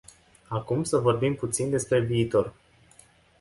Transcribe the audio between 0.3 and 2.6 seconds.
Acum să vorbim puțin despre viitor.